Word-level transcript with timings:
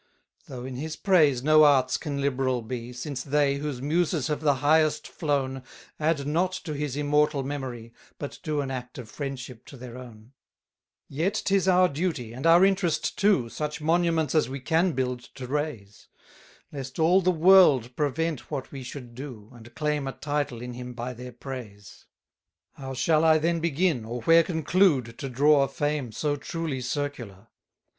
3 0.47 0.55
Though 0.55 0.65
in 0.65 0.77
his 0.77 0.95
praise 0.95 1.43
no 1.43 1.63
arts 1.63 1.95
can 1.95 2.21
liberal 2.21 2.63
be, 2.63 2.91
Since 2.91 3.21
they, 3.23 3.57
whose 3.57 3.83
muses 3.83 4.29
have 4.29 4.41
the 4.41 4.55
highest 4.55 5.07
flown, 5.07 5.61
Add 5.99 6.25
not 6.25 6.53
to 6.63 6.73
his 6.73 6.97
immortal 6.97 7.43
memory, 7.43 7.93
But 8.17 8.39
do 8.41 8.61
an 8.61 8.71
act 8.71 8.97
of 8.97 9.11
friendship 9.11 9.63
to 9.65 9.77
their 9.77 9.99
own: 9.99 10.31
4 11.09 11.17
Yet 11.17 11.41
'tis 11.45 11.67
our 11.67 11.87
duty, 11.87 12.33
and 12.33 12.47
our 12.47 12.65
interest 12.65 13.15
too, 13.15 13.47
Such 13.47 13.79
monuments 13.79 14.33
as 14.33 14.49
we 14.49 14.59
can 14.59 14.93
build 14.93 15.19
to 15.35 15.45
raise; 15.45 16.07
Lest 16.71 16.97
all 16.97 17.21
the 17.21 17.29
world 17.29 17.95
prevent 17.95 18.49
what 18.49 18.71
we 18.71 18.81
should 18.81 19.13
do, 19.13 19.51
And 19.53 19.75
claim 19.75 20.07
a 20.07 20.13
title 20.13 20.63
in 20.63 20.73
him 20.73 20.95
by 20.95 21.13
their 21.13 21.31
praise. 21.31 22.07
5 22.75 22.81
How 22.83 22.93
shall 22.95 23.23
I 23.23 23.37
then 23.37 23.59
begin, 23.59 24.03
or 24.03 24.23
where 24.23 24.41
conclude, 24.41 25.19
To 25.19 25.29
draw 25.29 25.61
a 25.61 25.67
fame 25.67 26.11
so 26.11 26.37
truly 26.37 26.81
circular? 26.81 27.49